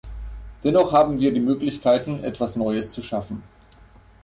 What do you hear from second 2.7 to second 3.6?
zu schaffen.